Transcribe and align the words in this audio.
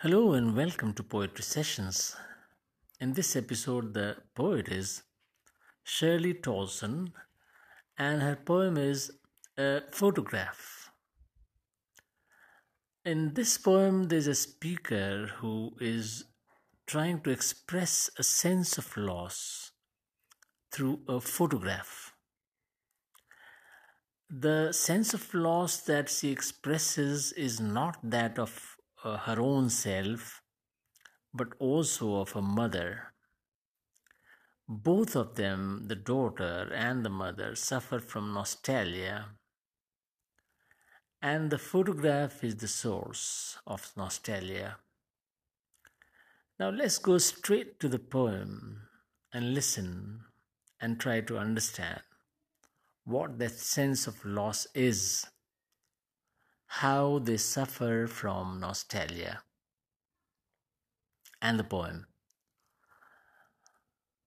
Hello 0.00 0.34
and 0.34 0.54
welcome 0.54 0.92
to 0.92 1.02
Poetry 1.02 1.42
Sessions. 1.42 2.14
In 3.00 3.14
this 3.14 3.34
episode, 3.34 3.94
the 3.94 4.18
poet 4.34 4.68
is 4.68 5.04
Shirley 5.84 6.34
Toulson, 6.34 7.12
and 7.96 8.20
her 8.20 8.36
poem 8.36 8.76
is 8.76 9.10
A 9.56 9.80
Photograph. 9.90 10.90
In 13.06 13.32
this 13.32 13.56
poem, 13.56 14.08
there's 14.08 14.26
a 14.26 14.34
speaker 14.34 15.30
who 15.38 15.74
is 15.80 16.24
trying 16.86 17.22
to 17.22 17.30
express 17.30 18.10
a 18.18 18.22
sense 18.22 18.76
of 18.76 18.94
loss 18.98 19.70
through 20.70 21.00
a 21.08 21.22
photograph. 21.22 22.12
The 24.28 24.72
sense 24.72 25.14
of 25.14 25.32
loss 25.32 25.80
that 25.84 26.10
she 26.10 26.30
expresses 26.30 27.32
is 27.32 27.60
not 27.60 27.96
that 28.02 28.38
of 28.38 28.75
uh, 29.06 29.16
her 29.18 29.40
own 29.40 29.70
self, 29.70 30.42
but 31.32 31.48
also 31.58 32.16
of 32.16 32.32
her 32.32 32.42
mother. 32.42 33.12
Both 34.68 35.14
of 35.14 35.36
them, 35.36 35.84
the 35.86 35.94
daughter 35.94 36.72
and 36.74 37.04
the 37.04 37.10
mother, 37.10 37.54
suffer 37.54 38.00
from 38.00 38.34
nostalgia, 38.34 39.26
and 41.22 41.50
the 41.50 41.58
photograph 41.58 42.42
is 42.42 42.56
the 42.56 42.68
source 42.68 43.58
of 43.66 43.92
nostalgia. 43.96 44.76
Now 46.58 46.70
let's 46.70 46.98
go 46.98 47.18
straight 47.18 47.78
to 47.80 47.88
the 47.88 47.98
poem 47.98 48.88
and 49.32 49.54
listen 49.54 50.22
and 50.80 50.98
try 50.98 51.20
to 51.20 51.38
understand 51.38 52.00
what 53.04 53.38
that 53.38 53.52
sense 53.52 54.06
of 54.08 54.24
loss 54.24 54.66
is 54.74 55.26
how 56.80 57.18
they 57.20 57.38
suffer 57.38 58.06
from 58.06 58.60
nostalgia. 58.60 59.42
And 61.40 61.58
the 61.58 61.64
poem. 61.64 62.06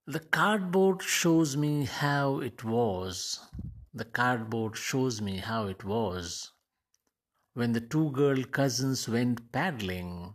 The 0.06 0.18
cardboard 0.18 1.00
shows 1.00 1.56
me 1.56 1.84
how 1.84 2.40
it 2.40 2.64
was. 2.64 3.38
The 3.94 4.04
cardboard 4.04 4.76
shows 4.76 5.20
me 5.20 5.36
how 5.36 5.66
it 5.66 5.84
was. 5.84 6.50
When 7.54 7.70
the 7.70 7.80
two 7.80 8.10
girl 8.10 8.42
cousins 8.42 9.08
went 9.08 9.52
paddling, 9.52 10.34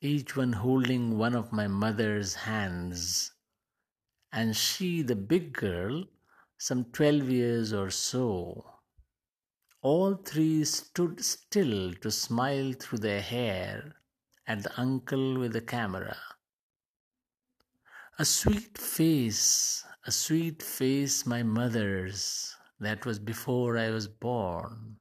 each 0.00 0.36
one 0.36 0.54
holding 0.54 1.16
one 1.16 1.36
of 1.36 1.52
my 1.52 1.68
mother's 1.68 2.34
hands, 2.34 3.32
and 4.32 4.56
she, 4.56 5.02
the 5.02 5.14
big 5.14 5.52
girl, 5.52 6.04
some 6.58 6.86
twelve 6.86 7.28
years 7.28 7.72
or 7.72 7.90
so, 7.90 8.79
all 9.82 10.14
three 10.14 10.64
stood 10.64 11.24
still 11.24 11.94
to 11.94 12.10
smile 12.10 12.72
through 12.72 12.98
their 12.98 13.22
hair 13.22 13.94
at 14.46 14.62
the 14.62 14.80
uncle 14.80 15.38
with 15.38 15.52
the 15.52 15.60
camera. 15.60 16.16
A 18.18 18.24
sweet 18.24 18.76
face, 18.76 19.82
a 20.04 20.12
sweet 20.12 20.62
face, 20.62 21.24
my 21.24 21.42
mother's, 21.42 22.54
that 22.78 23.06
was 23.06 23.18
before 23.18 23.78
I 23.78 23.90
was 23.90 24.06
born. 24.06 24.96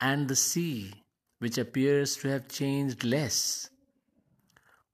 And 0.00 0.28
the 0.28 0.36
sea, 0.36 1.04
which 1.38 1.58
appears 1.58 2.16
to 2.18 2.28
have 2.28 2.48
changed 2.48 3.04
less, 3.04 3.68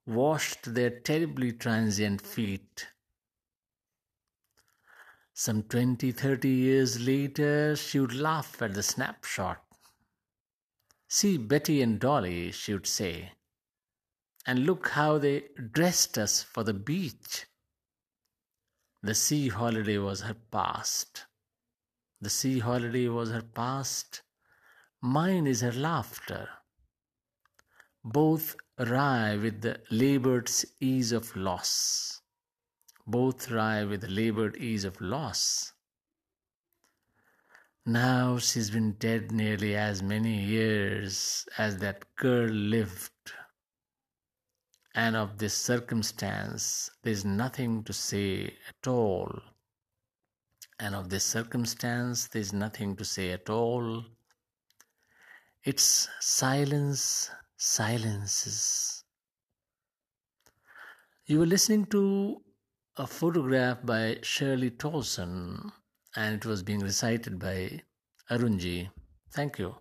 washed 0.07 0.75
their 0.75 0.91
terribly 0.91 1.53
transient 1.53 2.21
feet 2.21 2.89
some 5.35 5.63
twenty, 5.63 6.13
thirty 6.13 6.49
years 6.49 7.01
later, 7.01 7.75
she 7.75 7.99
would 7.99 8.15
laugh 8.15 8.61
at 8.61 8.75
the 8.75 8.83
snapshot. 8.83 9.63
See 11.09 11.39
Betty 11.39 11.83
and 11.83 11.99
Dolly, 11.99 12.53
she 12.53 12.73
would 12.73 12.87
say, 12.87 13.33
and 14.47 14.67
look 14.67 14.89
how 14.91 15.19
they 15.19 15.45
dressed 15.73 16.19
us 16.19 16.43
for 16.43 16.65
the 16.65 16.75
beach. 16.75 17.47
The 19.03 19.15
sea 19.15 19.49
holiday 19.49 19.99
was 19.99 20.23
her 20.23 20.37
past. 20.51 21.27
The 22.21 22.31
sea 22.31 22.61
holiday 22.61 23.09
was 23.09 23.31
her 23.31 23.43
past. 23.43 24.23
Mine 25.01 25.47
is 25.47 25.61
her 25.61 25.73
laughter. 25.73 26.49
Both 28.05 28.57
wry 28.79 29.37
with 29.37 29.61
the 29.63 29.81
labored 29.91 30.51
ease 30.81 31.13
of 31.13 31.35
loss 31.37 32.22
both 33.07 33.43
thrive 33.43 33.89
with 33.89 34.03
the 34.03 34.09
labored 34.09 34.57
ease 34.57 34.85
of 34.85 35.01
loss. 35.01 35.73
Now 37.85 38.39
she's 38.39 38.71
been 38.71 38.93
dead 38.93 39.33
nearly 39.33 39.75
as 39.75 40.03
many 40.03 40.39
years 40.39 41.47
as 41.59 41.79
that 41.79 42.05
girl 42.15 42.49
lived. 42.49 43.11
And 44.95 45.17
of 45.17 45.39
this 45.39 45.55
circumstance, 45.55 46.91
there's 47.03 47.25
nothing 47.25 47.83
to 47.85 47.93
say 47.93 48.55
at 48.69 48.87
all. 48.87 49.41
And 50.79 50.95
of 50.95 51.09
this 51.09 51.25
circumstance, 51.25 52.29
there's 52.29 52.53
nothing 52.53 52.95
to 52.97 53.05
say 53.05 53.31
at 53.31 53.51
all. 53.51 54.05
It's 55.65 56.09
silence, 56.21 57.31
silences. 57.57 59.05
You 61.27 61.39
were 61.39 61.47
listening 61.47 61.87
to 61.87 62.43
a 62.97 63.07
photograph 63.07 63.79
by 63.85 64.19
Shirley 64.23 64.71
Toulson, 64.71 65.73
and 66.15 66.35
it 66.37 66.45
was 66.45 66.63
being 66.63 66.81
recited 66.81 67.39
by 67.39 67.83
Arunji. 68.31 68.91
Thank 69.33 69.59
you. 69.59 69.77